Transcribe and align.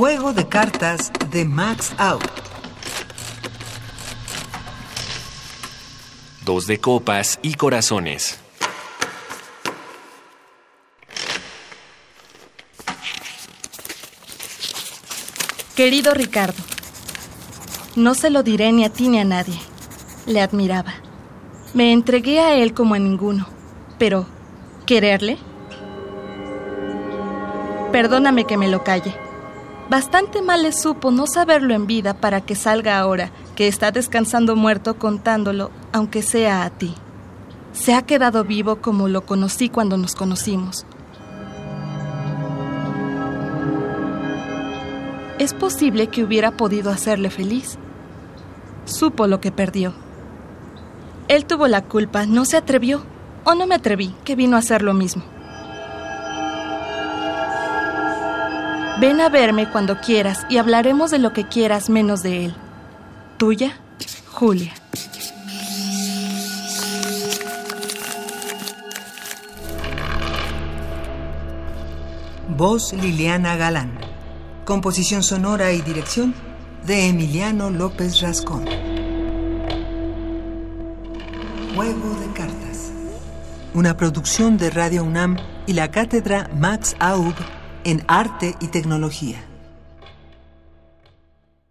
Juego 0.00 0.32
de 0.32 0.48
cartas 0.48 1.12
de 1.30 1.44
Max 1.44 1.92
Out. 1.98 2.24
Dos 6.42 6.66
de 6.66 6.80
copas 6.80 7.38
y 7.42 7.52
corazones. 7.52 8.40
Querido 15.76 16.14
Ricardo, 16.14 16.62
no 17.94 18.14
se 18.14 18.30
lo 18.30 18.42
diré 18.42 18.72
ni 18.72 18.86
a 18.86 18.90
ti 18.90 19.06
ni 19.08 19.18
a 19.18 19.24
nadie. 19.26 19.60
Le 20.24 20.40
admiraba. 20.40 20.94
Me 21.74 21.92
entregué 21.92 22.40
a 22.40 22.54
él 22.54 22.72
como 22.72 22.94
a 22.94 22.98
ninguno. 22.98 23.46
Pero, 23.98 24.24
¿quererle? 24.86 25.36
Perdóname 27.92 28.46
que 28.46 28.56
me 28.56 28.68
lo 28.68 28.82
calle. 28.82 29.14
Bastante 29.90 30.40
mal 30.40 30.62
le 30.62 30.70
supo 30.70 31.10
no 31.10 31.26
saberlo 31.26 31.74
en 31.74 31.88
vida 31.88 32.14
para 32.14 32.40
que 32.40 32.54
salga 32.54 33.00
ahora, 33.00 33.32
que 33.56 33.66
está 33.66 33.90
descansando 33.90 34.54
muerto 34.54 34.96
contándolo, 35.00 35.72
aunque 35.92 36.22
sea 36.22 36.62
a 36.62 36.70
ti. 36.70 36.94
Se 37.72 37.94
ha 37.94 38.02
quedado 38.02 38.44
vivo 38.44 38.76
como 38.76 39.08
lo 39.08 39.26
conocí 39.26 39.68
cuando 39.68 39.96
nos 39.96 40.14
conocimos. 40.14 40.86
Es 45.40 45.54
posible 45.54 46.06
que 46.06 46.22
hubiera 46.22 46.52
podido 46.52 46.92
hacerle 46.92 47.28
feliz. 47.28 47.76
Supo 48.84 49.26
lo 49.26 49.40
que 49.40 49.50
perdió. 49.50 49.92
Él 51.26 51.46
tuvo 51.46 51.66
la 51.66 51.82
culpa, 51.82 52.26
no 52.26 52.44
se 52.44 52.56
atrevió, 52.56 53.02
o 53.42 53.56
no 53.56 53.66
me 53.66 53.74
atreví, 53.74 54.14
que 54.24 54.36
vino 54.36 54.54
a 54.54 54.60
hacer 54.60 54.82
lo 54.82 54.94
mismo. 54.94 55.24
Ven 59.00 59.18
a 59.22 59.30
verme 59.30 59.66
cuando 59.70 59.98
quieras 59.98 60.44
y 60.50 60.58
hablaremos 60.58 61.10
de 61.10 61.18
lo 61.18 61.32
que 61.32 61.48
quieras 61.48 61.88
menos 61.88 62.22
de 62.22 62.44
él. 62.44 62.54
Tuya, 63.38 63.80
Julia. 64.26 64.74
Voz 72.48 72.92
Liliana 72.92 73.56
Galán. 73.56 73.98
Composición 74.66 75.22
sonora 75.22 75.72
y 75.72 75.80
dirección 75.80 76.34
de 76.86 77.08
Emiliano 77.08 77.70
López 77.70 78.20
Rascón. 78.20 78.66
Juego 81.74 82.16
de 82.20 82.26
cartas. 82.34 82.92
Una 83.72 83.96
producción 83.96 84.58
de 84.58 84.68
Radio 84.68 85.04
UNAM 85.04 85.38
y 85.66 85.72
la 85.72 85.90
cátedra 85.90 86.50
Max 86.52 86.94
Aub 86.98 87.34
en 87.84 88.04
Arte 88.06 88.54
y 88.60 88.68
Tecnología. 88.68 89.49